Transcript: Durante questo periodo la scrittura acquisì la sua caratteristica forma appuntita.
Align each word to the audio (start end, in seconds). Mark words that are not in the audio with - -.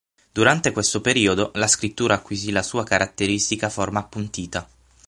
Durante 0.33 0.71
questo 0.71 0.99
periodo 0.99 1.51
la 1.53 1.67
scrittura 1.67 2.15
acquisì 2.15 2.49
la 2.49 2.63
sua 2.63 2.83
caratteristica 2.83 3.69
forma 3.69 3.99
appuntita. 3.99 4.67